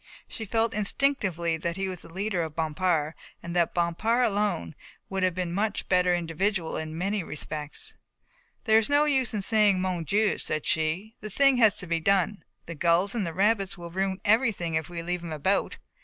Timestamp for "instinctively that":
0.73-1.77